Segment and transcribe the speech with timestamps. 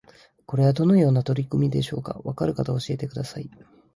[0.47, 2.19] これはどのような取り組みでしょうか？
[2.23, 3.51] わかる方教えてください